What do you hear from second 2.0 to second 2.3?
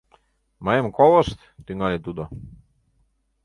тудо.